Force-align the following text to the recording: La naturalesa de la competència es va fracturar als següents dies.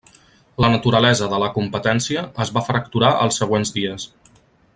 La 0.63 0.69
naturalesa 0.75 1.27
de 1.33 1.41
la 1.43 1.49
competència 1.57 2.23
es 2.47 2.53
va 2.57 2.65
fracturar 2.71 3.13
als 3.27 3.39
següents 3.43 3.75
dies. 3.77 4.09